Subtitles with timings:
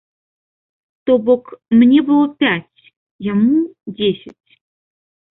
[1.09, 1.43] То бок
[1.81, 2.79] мне было пяць,
[3.31, 3.59] яму
[3.99, 4.51] дзесяць.